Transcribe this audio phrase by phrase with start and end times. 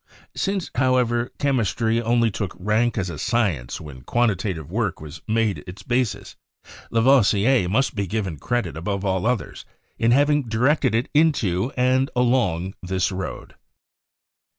[0.35, 5.83] Since, however, chemistry only took rank as a science when quantitative work was made its
[5.83, 6.35] basis,
[6.91, 9.63] Lavoi sier must be given credit above all others
[9.99, 13.53] in having di rected it into and along this road.